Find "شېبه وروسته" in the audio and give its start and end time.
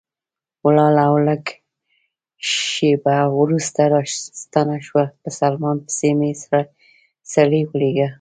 2.53-3.81